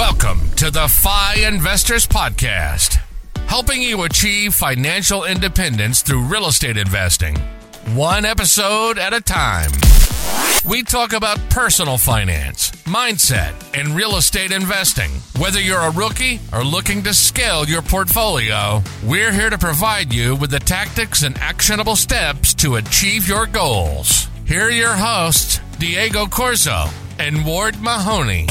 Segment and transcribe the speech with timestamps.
[0.00, 2.98] Welcome to the FI Investors Podcast,
[3.48, 7.36] helping you achieve financial independence through real estate investing,
[7.92, 9.70] one episode at a time.
[10.66, 15.10] We talk about personal finance, mindset, and real estate investing.
[15.38, 20.34] Whether you're a rookie or looking to scale your portfolio, we're here to provide you
[20.34, 24.28] with the tactics and actionable steps to achieve your goals.
[24.46, 28.46] Here are your hosts, Diego Corzo and Ward Mahoney.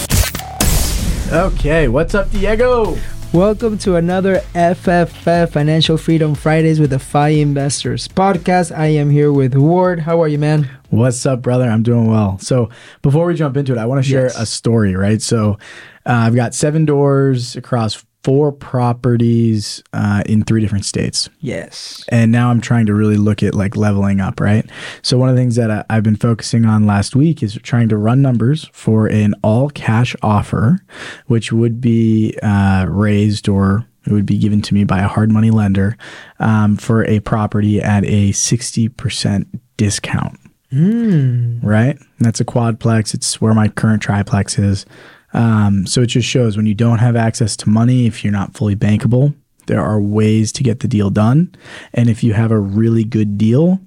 [1.31, 2.97] Okay, what's up, Diego?
[3.33, 8.75] Welcome to another FFF Financial Freedom Fridays with the FI Investors podcast.
[8.75, 9.99] I am here with Ward.
[9.99, 10.67] How are you, man?
[10.89, 11.65] What's up, brother?
[11.69, 12.39] I'm doing well.
[12.39, 12.69] So,
[13.03, 14.39] before we jump into it, I want to share Yes.
[14.39, 15.21] a story, right?
[15.21, 15.59] So,
[16.07, 21.31] uh, I've got seven doors across four properties uh, in three different states.
[21.39, 22.05] Yes.
[22.09, 24.69] and now I'm trying to really look at like leveling up, right?
[25.01, 27.89] So one of the things that I, I've been focusing on last week is trying
[27.89, 30.77] to run numbers for an all cash offer,
[31.25, 35.31] which would be uh, raised or it would be given to me by a hard
[35.31, 35.97] money lender
[36.37, 40.39] um, for a property at a 60% discount.
[41.65, 41.97] Right?
[41.97, 43.15] And that's a quadplex.
[43.15, 44.85] It's where my current triplex is.
[45.33, 48.55] Um, so it just shows when you don't have access to money, if you're not
[48.55, 49.35] fully bankable,
[49.67, 51.53] there are ways to get the deal done.
[51.93, 53.79] And if you have a really good deal,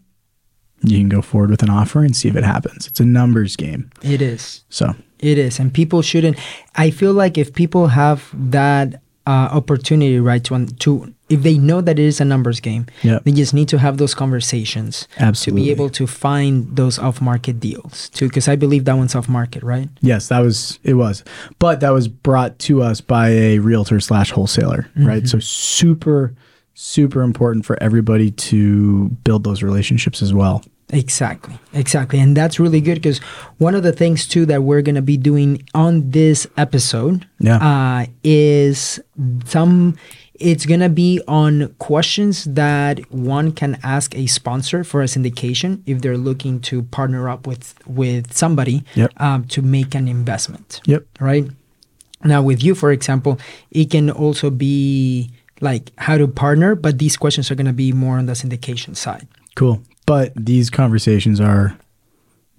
[0.83, 2.87] you can go forward with an offer and see if it happens.
[2.87, 3.91] It's a numbers game.
[4.03, 4.65] It is.
[4.69, 5.59] So It is.
[5.59, 6.39] And people shouldn't.
[6.77, 8.95] I feel like if people have that
[9.27, 13.25] uh, opportunity, right, to, to, if they know that it is a numbers game, Yep.
[13.25, 15.63] they just need to have those conversations Absolutely.
[15.63, 18.29] to be able to find those off market deals too.
[18.29, 19.89] Because I believe that one's off market, right?
[20.01, 21.25] yes, that was it was,
[21.59, 25.27] but that was brought to us by a realtor slash wholesaler, right?
[25.27, 26.35] So super,
[26.75, 30.63] super important for everybody to build those relationships as well.
[30.95, 32.21] Exactly, exactly.
[32.21, 33.19] And that's really good because
[33.57, 37.57] one of the things too that we're going to be doing on this episode Yeah.
[37.57, 39.01] uh, is
[39.47, 39.97] some,
[40.43, 45.81] it's going to be on questions that one can ask a sponsor for a syndication
[45.87, 49.13] if they're looking to partner up with, with somebody Yep.
[49.19, 51.07] um, to make an investment Yep.
[51.21, 51.47] right?
[52.25, 53.39] Now, with you, for example,
[53.71, 55.31] it can also be
[55.61, 58.97] like how to partner, but these questions are going to be more on the syndication
[58.97, 59.27] side.
[59.55, 59.83] Cool.
[60.07, 61.77] But these conversations are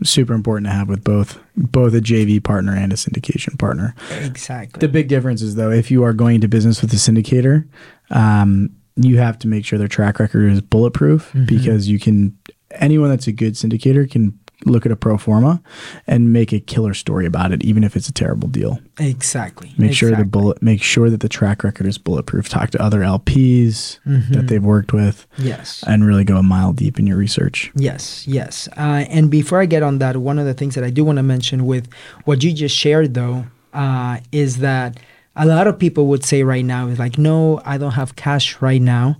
[0.05, 3.95] super important to have with both both a JV partner and a syndication partner.
[4.21, 4.79] Exactly.
[4.79, 7.67] The big difference is though, if you are going into business with a syndicator,
[8.09, 12.37] um, you have to make sure their track record is bulletproof because you can
[12.71, 15.61] anyone that's a good syndicator can look at a pro forma
[16.07, 18.79] and make a killer story about it, even if it's a terrible deal.
[18.99, 19.73] exactly.
[19.77, 22.47] Make sure the bullet make sure that the track record is bulletproof.
[22.47, 23.99] Talk to other LPs
[24.31, 25.83] that they've worked with Yes.
[25.87, 27.71] and really go a mile deep in your research.
[27.75, 28.69] Yes, yes.
[28.77, 31.17] Uh, and before I get on that, one of the things that I do want
[31.17, 31.89] to mention with
[32.25, 34.97] what you just shared, though, uh, is that
[35.35, 38.61] a lot of people would say right now is like, no, I don't have cash
[38.61, 39.17] right now.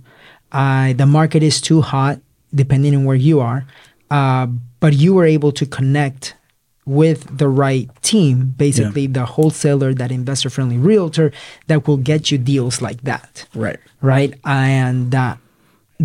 [0.52, 2.20] Uh, the market is too hot,
[2.54, 3.66] depending on where you are.
[4.14, 4.46] Uh,
[4.80, 6.22] but you were able to connect
[6.86, 11.32] with the right team, basically the wholesaler, that investor friendly realtor
[11.68, 13.78] that will get you deals like that Right.
[14.02, 14.32] right?
[14.44, 15.36] And uh,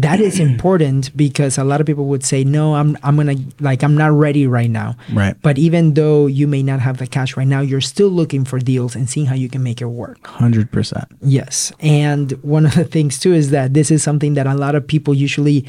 [0.06, 3.84] that is important because a lot of people would say, "No, I'm I'm gonna like
[3.84, 5.36] I'm not ready right now." Right.
[5.42, 8.60] But even though you may not have the cash right now, you're still looking for
[8.60, 10.26] deals and seeing how you can make it work.
[10.26, 11.06] Hundred percent.
[11.22, 14.76] Yes, and one of the things too is that this is something that a lot
[14.76, 15.66] of people usually.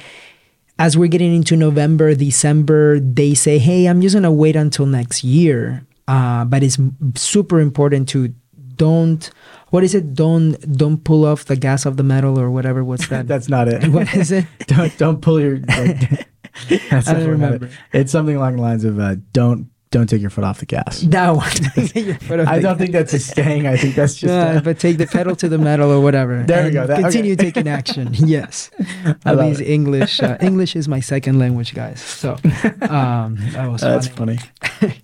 [0.80, 5.22] As we're getting into November, December, they say, "Hey, I'm just gonna wait until next
[5.22, 6.78] year." Uh, but it's
[7.16, 8.32] super important to
[8.76, 9.30] don't.
[9.68, 10.14] What is it?
[10.14, 12.82] Don't don't pull off the gas of the metal or whatever.
[12.82, 13.28] What's that?
[13.32, 13.86] That's not it.
[13.92, 14.46] what is it?
[14.66, 15.58] don't don't pull your.
[15.58, 16.26] Like,
[16.90, 17.66] I don't remember.
[17.66, 20.66] it- It's something along the lines of uh, don't don't take your foot off the
[20.66, 21.02] gas.
[21.10, 21.50] That one.
[21.94, 23.66] Your foot off I don't think that's a saying.
[23.66, 24.30] I think that's just.
[24.40, 26.42] Uh, but take the pedal to the metal or whatever.
[26.46, 26.86] There we go.
[26.86, 27.02] That- okay.
[27.02, 28.10] continue taking action.
[28.14, 28.70] Yes.
[29.04, 29.68] I At least it.
[29.68, 30.22] English.
[30.22, 32.00] Uh, English is my second language, guys.
[32.00, 32.34] So
[32.82, 34.38] um, that was that's funny.
[34.62, 34.94] funny.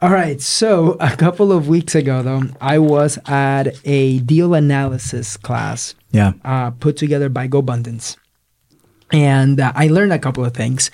[0.00, 0.40] All right.
[0.40, 6.32] So a couple of weeks ago, though, I was at a deal analysis class Yeah.
[6.44, 8.16] uh, put together by GoBundance.
[9.12, 10.90] And uh, I learned a couple of things.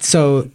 [0.00, 0.50] So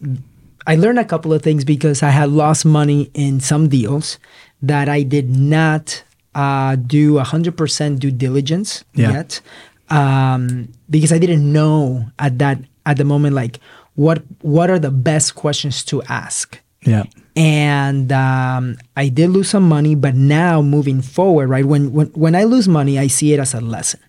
[0.66, 4.18] I learned a couple of things because I had lost money in some deals
[4.62, 6.02] that I did not
[6.34, 9.12] uh, do 100% due diligence Yeah.
[9.12, 9.40] yet
[9.88, 13.58] um, because I didn't know at that at the moment like
[13.94, 17.04] what what are the best questions to ask Yeah.
[17.36, 21.64] and um, I did lose some money, but now moving forward, right?
[21.66, 24.00] When when when I lose money, I see it as a lesson.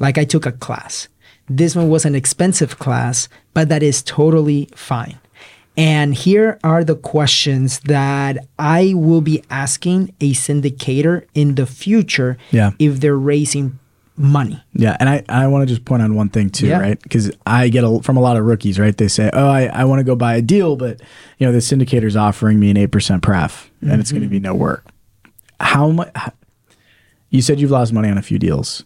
[0.00, 1.08] Like I took a class.
[1.48, 5.18] This one was an expensive class, but that is totally fine.
[5.76, 12.36] And here are the questions that I will be asking a syndicator in the future
[12.52, 12.70] Yeah.
[12.78, 13.78] if they're raising
[14.16, 14.62] money.
[14.74, 16.78] Yeah, and I, I want to just point on one thing too, Yeah.
[16.78, 17.02] right?
[17.02, 18.96] Because I get a, from a lot of rookies, right?
[18.96, 21.00] They say, "Oh, I, I want to go buy a deal, but
[21.38, 24.36] you know the syndicator's offering me an eight percent pref, and it's going to be
[24.36, 24.44] mm-hmm.
[24.44, 24.86] no work."
[25.58, 26.14] How much?
[27.30, 28.84] You said you've lost money on a few deals.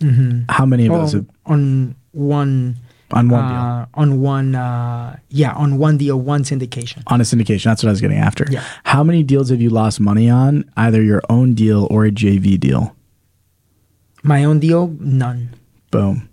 [0.00, 0.42] Mm-hmm.
[0.50, 2.76] How many of those Oh, have, on one
[3.12, 3.56] on one deal?
[3.56, 7.88] uh, on one uh, yeah on one deal one syndication On a syndication, that's what
[7.88, 8.46] I was getting after.
[8.50, 8.64] Yeah.
[8.84, 12.58] How many deals have you lost money on, either your own deal or a JV
[12.58, 12.96] deal?
[14.22, 15.50] my own deal none
[15.90, 16.28] Boom.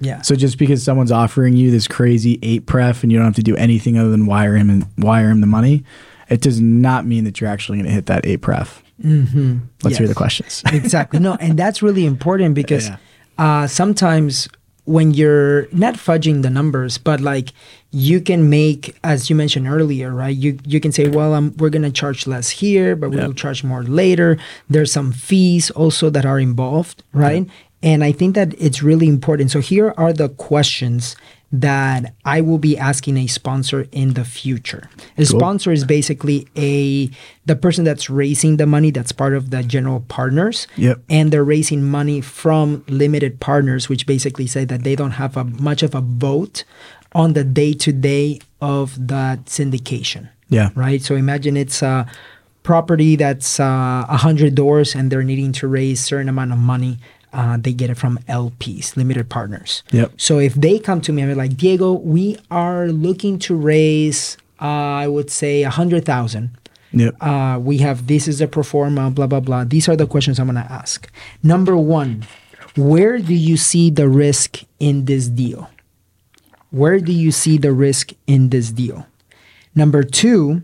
[0.00, 3.34] yeah So just because someone's offering you this crazy eight pref and you don't have
[3.36, 5.84] to do anything other than wire him and wire him the money,
[6.28, 8.82] it does not mean that you're actually going to hit that eight pref.
[9.02, 9.58] mm-hmm.
[9.82, 10.62] Let's hear the questions.
[10.72, 12.96] exactly no and that's really important because Yeah.
[13.38, 14.48] uh, sometimes
[14.84, 17.52] when you're not fudging the numbers but like
[17.92, 21.70] you can make as you mentioned earlier right you you can say well um, we're
[21.70, 23.26] going to charge less here but we Yep.
[23.26, 24.38] will charge more later.
[24.68, 27.46] There's some fees also that are involved right?
[27.82, 29.50] And i think that it's really important.
[29.50, 31.16] So here are the questions
[31.52, 34.88] that I will be asking a sponsor in the future.
[35.18, 35.26] A Cool.
[35.26, 37.10] sponsor is basically a
[37.46, 41.00] the person that's raising the money that's part of the general partners Yep.
[41.10, 45.42] and they're raising money from limited partners, which basically say that they don't have a
[45.44, 46.62] much of a vote
[47.12, 50.28] on the day to day of that syndication.
[50.48, 50.70] Yeah.
[50.76, 51.02] Right.
[51.02, 52.06] So imagine it's a
[52.62, 56.98] property that's uh, a hundred doors and they're needing to raise certain amount of money.
[57.32, 59.82] Uh, they get it from LPs, limited partners.
[59.92, 60.12] Yep.
[60.16, 64.36] So if they come to me and they're like, Diego, we are looking to raise,
[64.60, 66.50] uh, I would say, a hundred thousand
[66.92, 67.14] Yep.
[67.20, 69.62] uh, we have this is a pro forma, blah, blah, blah.
[69.64, 71.08] These are the questions I'm going to ask.
[71.42, 72.26] Number one,
[72.76, 75.70] where do you see the risk in this deal?
[76.70, 79.06] Where do you see the risk in this deal?
[79.74, 80.62] Number two,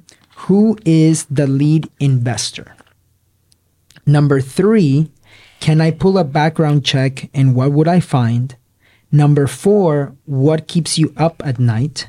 [0.50, 2.74] who is the lead investor?
[4.04, 5.10] Number three,
[5.60, 8.54] can I pull a background check and what would I find?
[9.10, 12.08] Number four, what keeps you up at night?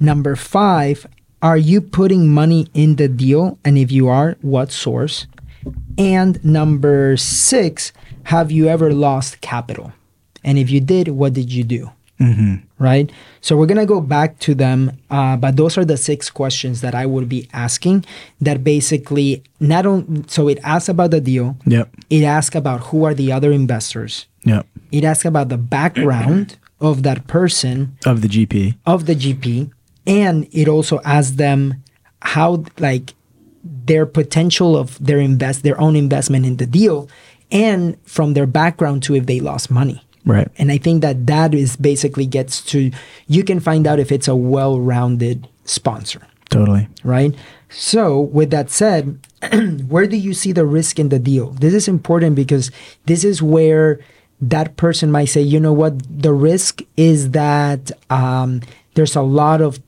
[0.00, 1.06] Number five,
[1.42, 3.58] are you putting money in the deal?
[3.64, 5.26] And if you are, what source?
[5.96, 7.92] And number six,
[8.24, 9.92] have you ever lost capital?
[10.44, 11.90] And if you did, what did you do?
[12.20, 12.67] Mm-hmm.
[12.78, 13.10] Right?
[13.40, 14.92] So we're going to go back to them.
[15.10, 18.04] Uh, but those are the six questions that I would be asking
[18.40, 21.88] that basically not only, so it asks about the deal, Yep.
[22.10, 24.66] it asks about who are the other investors, Yep.
[24.92, 28.76] it asks about the background of that person Of the GP.
[28.86, 29.70] of the GP,
[30.06, 31.82] and it also asks them
[32.22, 33.14] how like
[33.64, 37.08] their potential of their invest their own investment in the deal,
[37.50, 40.04] and from their background to if they lost money.
[40.28, 40.48] Right.
[40.58, 42.90] And I think that that is basically gets to
[43.26, 46.20] you can find out if it's a well-rounded sponsor
[46.50, 46.86] Totally.
[47.02, 47.34] right?
[47.70, 49.18] So, with that said,
[49.88, 51.50] where do you see the risk in the deal?
[51.50, 52.70] This is important because
[53.06, 54.00] this is where
[54.40, 58.60] that person might say, you know what, the risk is that um,
[58.94, 59.80] there's a lot of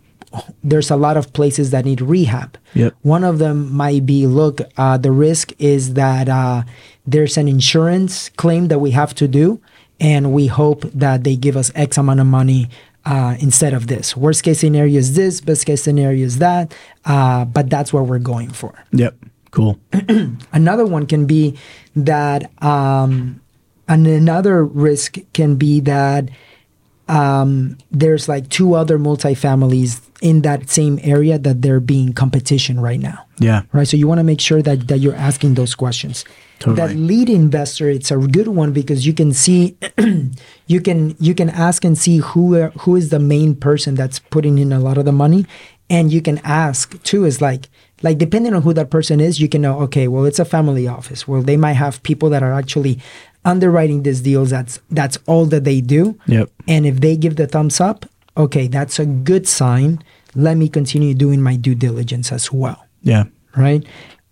[0.63, 2.57] there's a lot of places that need rehab.
[2.75, 2.95] Yep.
[3.03, 6.63] One of them might be, look, uh, the risk is that uh,
[7.05, 9.61] there's an insurance claim that we have to do,
[10.01, 12.69] and we hope that they give us X amount of money
[13.05, 14.17] uh, instead of this.
[14.17, 16.75] Worst case scenario is this, best case scenario is that,
[17.05, 18.73] uh, but that's what we're going for.
[18.93, 19.15] Yep.
[19.51, 19.79] Cool.
[20.53, 21.57] Another one can be
[21.97, 23.41] that, um,
[23.89, 26.29] and another risk can be that
[27.09, 33.01] um, there's like two other multifamilies in that same area that they're being competition right
[33.01, 33.63] now Yeah.
[33.73, 33.89] right?
[33.89, 36.25] So you want to make sure that that you're asking those questions.
[36.61, 36.77] Totally.
[36.77, 39.77] That lead investor, it's a good one because you can see,
[40.67, 44.19] you can you can ask and see who are- who is the main person that's
[44.19, 45.47] putting in a lot of the money,
[45.89, 47.69] and you can ask too is like
[48.03, 50.87] like depending on who that person is, you can know okay, well it's a family
[50.87, 51.27] office.
[51.27, 52.99] Well, they might have people that are actually
[53.45, 54.51] underwriting these deals.
[54.51, 56.19] That's that's all that they do.
[56.27, 56.51] Yep.
[56.69, 58.05] And if they give the thumbs up,
[58.37, 59.99] okay, that's a good sign.
[60.35, 63.25] Let me continue doing my due diligence as well Yeah.
[63.57, 63.83] right?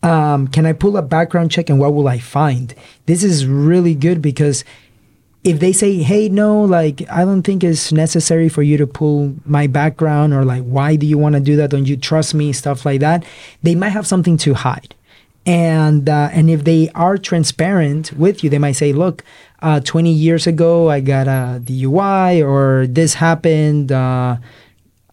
[0.03, 2.75] Um, can I pull a background check and what will I find?
[3.07, 4.65] This is really good because
[5.45, 9.35] if they say, hey, no, like, I don't think it's necessary for you to pull
[9.45, 11.71] my background or like, why do you want to do that?
[11.71, 12.53] Don't you trust me?
[12.53, 13.25] Stuff like that.
[13.63, 14.95] They might have something to hide.
[15.47, 19.25] And, uh, and if they are transparent with you, they might say, look,
[19.63, 23.91] uh, 20 years ago, I got a DUI or this happened.
[23.91, 24.37] Uh,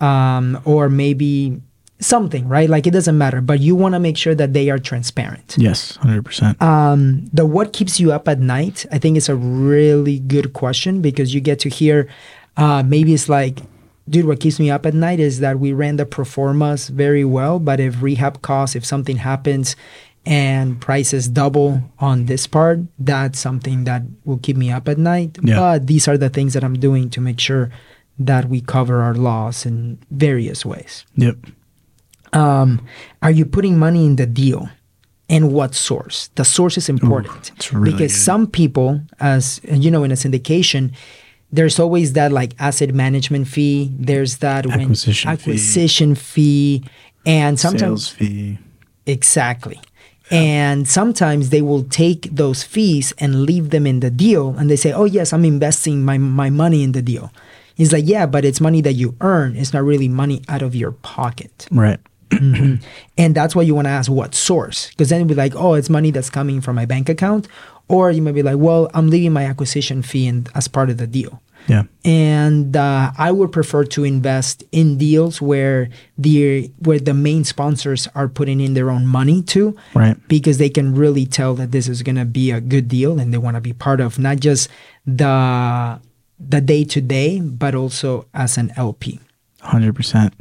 [0.01, 1.61] um, or maybe
[1.99, 2.69] something, right?
[2.69, 5.55] Like it doesn't matter, but you want to make sure that they are transparent.
[5.57, 5.97] Yes.
[5.97, 6.61] 100%.
[6.61, 11.01] Um, the what keeps you up at night, I think it's a really good question
[11.01, 12.07] because you get to hear
[12.57, 13.59] uh, maybe it's like
[14.09, 17.25] dude, what keeps me up at night is that we ran the pro formas very
[17.25, 19.75] well, but if rehab costs, if something happens
[20.25, 25.37] and prices double on this part, that's something that will keep me up at night.
[25.41, 25.57] Yeah.
[25.57, 27.69] But these are the things that I'm doing to make sure
[28.17, 31.05] that we cover our loss in various ways.
[31.15, 31.37] Yep.
[32.35, 32.85] Um,
[33.21, 34.69] are you putting money in the deal?
[35.27, 36.29] And what source?
[36.35, 38.21] The source is important that's really because good.
[38.21, 40.91] some people, as you know, in a syndication,
[41.51, 43.91] there's always that like asset management fee.
[43.97, 45.33] There's that when- Acquisition fee.
[45.33, 46.83] acquisition fee,
[47.25, 48.59] and sometimes fee.
[49.07, 49.79] Exactly.
[50.31, 54.75] And sometimes they will take those fees and leave them in the deal and they
[54.75, 57.31] say, Oh yes, I'm investing my, my money in the deal.
[57.77, 59.55] It's like, yeah, but it's money that you earn.
[59.55, 61.67] It's not really money out of your pocket.
[61.71, 61.99] Right.
[63.17, 64.89] And that's why you want to ask what source.
[64.89, 67.47] Because then be like, oh, it's money that's coming from my bank account.
[67.87, 70.97] Or you might be like, well, I'm leaving my acquisition fee in, as part of
[70.97, 71.41] the deal.
[71.67, 71.83] Yeah.
[72.03, 78.07] And uh, I would prefer to invest in deals where the where the main sponsors
[78.13, 80.15] are putting in their own money too, Right.
[80.27, 83.33] because they can really tell that this is going to be a good deal and
[83.33, 84.69] they want to be part of not just
[85.07, 85.99] the
[86.39, 89.19] the day to day, but also as an LP.
[89.63, 89.95] 100%.
[89.95, 90.33] percent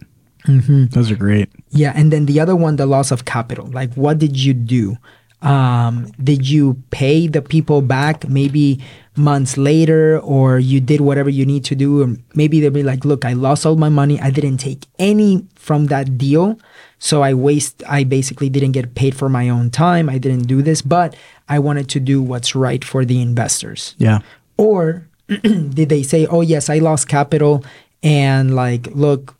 [0.47, 0.87] Mm-hmm.
[0.87, 1.49] Those are great.
[1.71, 3.67] Yeah, and then the other one, the loss of capital.
[3.67, 4.99] Like, what did you do?
[5.45, 8.81] Um, did you pay the people back maybe
[9.17, 12.03] months later, or you did whatever you need to do?
[12.03, 14.19] And maybe they'll be like, "Look, I lost all my money.
[14.21, 16.59] I didn't take any from that deal,
[16.99, 17.83] so I waste.
[17.87, 20.09] I basically didn't get paid for my own time.
[20.09, 21.15] I didn't do this, but
[21.49, 24.21] I wanted to do what's right for the investors." Yeah.
[24.57, 27.65] Or did they say, "Oh yes, I lost capital
[28.03, 29.37] and like look,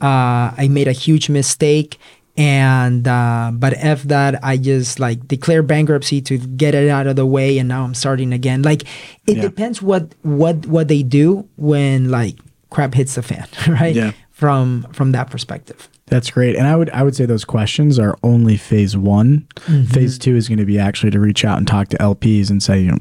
[0.00, 1.98] uh, I made a huge mistake
[2.38, 7.16] and uh, but f that I just like declare bankruptcy to get it out of
[7.16, 8.82] the way and now I'm starting again." Like
[9.26, 9.42] it Yeah.
[9.42, 12.36] depends what what what they do when like
[12.70, 13.94] crap hits the fan, right?
[13.94, 14.12] Yeah.
[14.32, 15.88] From from that perspective.
[16.08, 16.56] That's great.
[16.56, 19.46] And I would I would say those questions are only phase one.
[19.88, 22.62] Phase two is going to be actually to reach out and talk to LPs and
[22.62, 22.98] say, you know,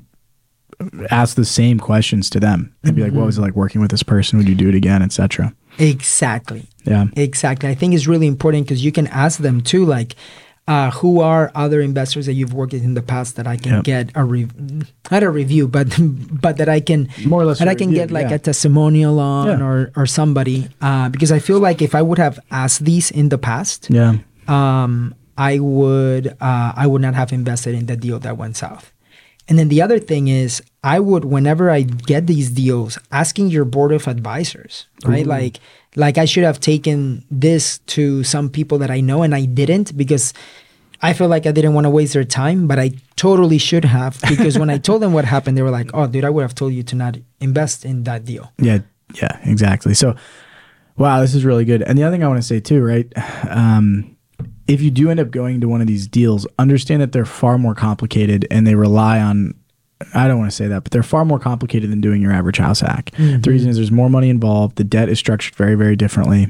[1.11, 3.91] ask the same questions to them and be like, what was it like working with
[3.91, 4.37] this person?
[4.39, 5.53] Would you do it again, etc.
[5.77, 6.67] Exactly.
[6.85, 7.05] Yeah.
[7.15, 7.69] Exactly.
[7.69, 10.15] I think it's really important because you can ask them too, like,
[10.67, 13.73] uh, who are other investors that you've worked with in the past that I can
[13.73, 13.83] Yep.
[13.83, 14.47] get a re-
[15.11, 15.87] not a review, but
[16.45, 18.35] but that I can More or less that a I can review, get like yeah.
[18.37, 19.65] a testimonial on Yeah.
[19.65, 23.29] or or somebody uh, because I feel like if I would have asked these in
[23.29, 24.17] the past, Yeah.
[24.47, 28.91] um, I would uh, I would not have invested in the deal that went south.
[29.47, 33.65] And then the other thing is, I would whenever I get these deals, asking your
[33.65, 35.27] board of advisors, right?
[35.27, 35.59] Like,
[35.95, 39.95] like I should have taken this to some people that I know, and I didn't
[39.95, 40.33] because
[41.01, 44.19] I feel like I didn't want to waste their time, but I totally should have
[44.29, 46.55] because when I told them what happened, they were like, "Oh, dude, I would have
[46.55, 48.79] told you to not invest in that deal." Yeah,
[49.13, 49.93] yeah, exactly.
[49.93, 50.15] So,
[50.97, 51.81] wow, this is really good.
[51.81, 53.11] And the other thing I want to say too, right?
[53.49, 54.15] Um,
[54.67, 57.57] if you do end up going to one of these deals, understand that they're far
[57.57, 59.53] more complicated and they rely on.
[60.13, 62.57] I don't want to say that, but they're far more complicated than doing your average
[62.57, 63.11] house hack.
[63.41, 64.75] The reason is there's more money involved.
[64.75, 66.47] The debt is structured very, very differently,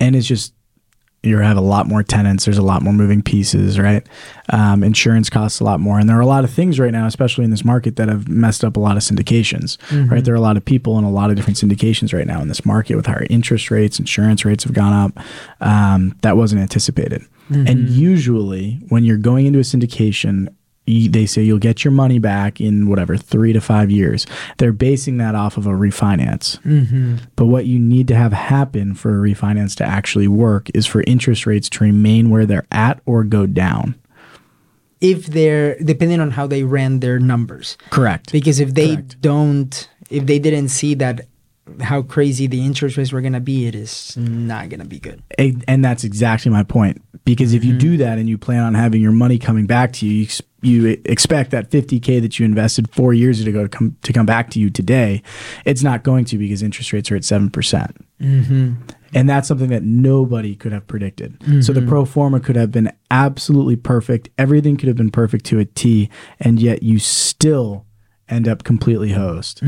[0.00, 0.52] and it's just
[1.24, 2.46] you have a lot more tenants.
[2.46, 4.04] There's a lot more moving pieces, right?
[4.50, 7.06] Um, insurance costs a lot more, and there are a lot of things right now,
[7.06, 9.78] especially in this market, that have messed up a lot of syndications.
[10.10, 12.40] Right, there are a lot of people in a lot of different syndications right now
[12.42, 14.00] in this market with higher interest rates.
[14.00, 15.24] Insurance rates have gone up.
[15.60, 17.22] Um, that wasn't anticipated,
[17.68, 20.52] and usually when you're going into a syndication.
[20.86, 24.26] They say you'll get your money back in whatever three to five years.
[24.58, 26.60] They're basing that off of a refinance.
[26.62, 27.16] Mm-hmm.
[27.36, 31.04] But what you need to have happen for a refinance to actually work is for
[31.06, 33.94] interest rates to remain where they're at or go down.
[35.00, 38.32] If they're depending on how they ran their numbers, Correct.
[38.32, 39.20] because if they Correct.
[39.20, 41.22] don't if they didn't see that
[41.80, 44.98] how crazy the interest rates were going to be it is not going to be
[44.98, 45.22] good
[45.68, 47.02] And that's exactly my point.
[47.24, 47.78] Because if you mm-hmm.
[47.78, 50.28] do that and you plan on having your money coming back to you, you,
[50.62, 54.50] you expect that 50K that you invested four years ago to come, to come back
[54.50, 55.22] to you today.
[55.64, 57.52] It's not going to because interest rates are at 7%.
[57.52, 58.74] percent mm-hmm.
[59.14, 61.36] And that's something that nobody could have predicted.
[61.62, 61.88] So the mm-hmm.
[61.88, 64.30] pro forma could have been absolutely perfect.
[64.38, 66.08] Everything could have been perfect to a T.
[66.40, 67.84] And yet you still
[68.32, 69.62] end up completely hosed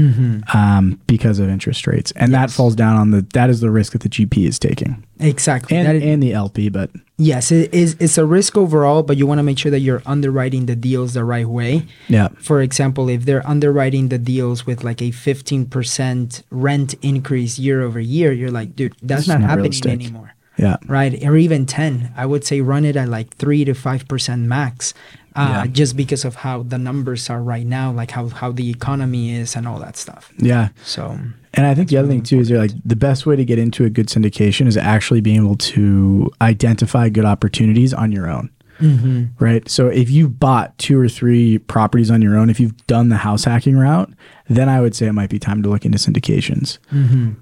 [0.54, 2.12] um, because of interest rates.
[2.16, 5.04] And that falls down on the, that is the risk that the GP is taking
[5.21, 9.16] exactly and, is- and the LP, but yes it is it's a risk overall but
[9.16, 12.26] you want to make sure that you're underwriting the deals the right way yeah.
[12.40, 18.00] for example if they're underwriting the deals with like a 15% rent increase year over
[18.00, 19.92] year you're like dude that's not, not happening realistic.
[19.92, 20.76] anymore Yeah.
[20.87, 21.12] right?
[21.25, 22.12] Or even 10.
[22.16, 24.94] I would say run it at like 3 to 5% max.
[25.37, 25.67] Uh, Yeah.
[25.67, 29.57] just because of how the numbers are right now, like how, how the economy is
[29.57, 30.33] and all that stuff.
[30.38, 30.69] Yeah.
[30.85, 31.19] So,
[31.55, 33.59] And I think the other thing too is they're like the best way to get
[33.59, 38.50] into a good syndication is actually being able to identify good opportunities on your own.
[38.81, 39.25] Mm-hmm.
[39.38, 39.69] Right.
[39.69, 43.17] So if you've bought two or three properties on your own, if you've done the
[43.17, 44.12] house hacking route,
[44.49, 46.79] then I would say it might be time to look into syndications.
[46.93, 47.33] Mm-hmm.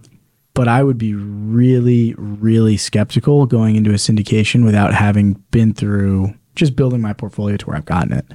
[0.54, 6.34] But I would be really, really skeptical going into a syndication without having been through
[6.54, 8.26] just building my portfolio to where I've gotten it.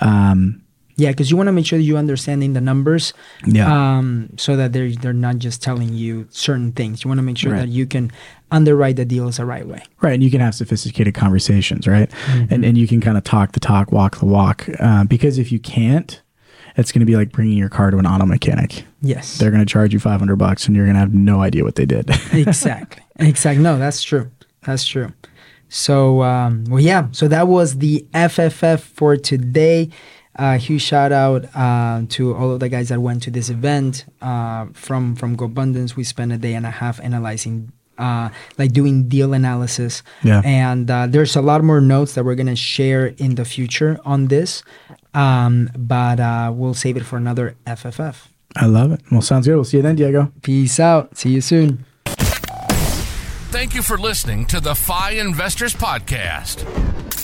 [0.00, 0.62] Um,
[0.96, 3.12] Yeah, because you want to make sure that you're understanding the numbers,
[3.46, 3.68] yeah.
[3.70, 7.04] um, so that they're they're not just telling you certain things.
[7.04, 7.60] You want to make sure Right.
[7.60, 8.10] that you can
[8.50, 9.82] underwrite the deals the right way.
[10.00, 12.10] Right, and you can have sophisticated conversations, right?
[12.10, 12.52] Mm-hmm.
[12.54, 14.66] And and you can kind of talk the talk, walk the walk.
[14.80, 16.20] Uh, because if you can't,
[16.76, 18.84] it's going to be like bringing your car to an auto mechanic.
[19.00, 21.42] Yes, They're going to charge you five hundred bucks, and you're going to have no
[21.42, 22.10] idea what they did.
[22.32, 23.62] exactly, exactly.
[23.62, 24.32] No, that's true.
[24.66, 25.12] That's true.
[25.68, 27.08] So, um, well, yeah.
[27.12, 29.90] So that was the FFF for today.
[30.36, 34.04] Uh, huge shout out uh, to all of the guys that went to this event
[34.22, 35.96] uh, from from GoBundance.
[35.96, 40.04] We spent a day and a half analyzing, uh, like doing deal analysis.
[40.22, 40.40] Yeah.
[40.44, 44.28] And uh, there's a lot more notes that we're gonna share in the future on
[44.28, 44.62] this,
[45.12, 48.28] um, but uh, we'll save it for another FFF.
[48.54, 49.00] I love it.
[49.10, 49.56] Well, sounds good.
[49.56, 50.32] We'll see you then, Diego.
[50.42, 51.16] Peace out.
[51.16, 51.84] See you soon.
[53.50, 56.66] Thank you for listening to the FI Investors Podcast.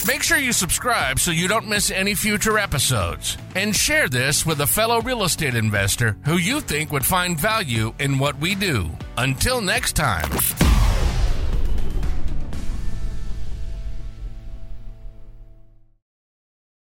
[0.09, 3.37] Make sure you subscribe so you don't miss any future episodes.
[3.55, 7.93] And share this with a fellow real estate investor who you think would find value
[7.99, 8.91] in what we do.
[9.19, 10.31] Until next time.